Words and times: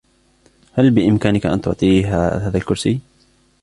هل 0.73 0.91
بإمكانك 0.91 1.45
أن 1.45 1.61
تعطيها 1.61 2.47
هذا 2.47 2.57
الكرسي؟ 2.57 2.99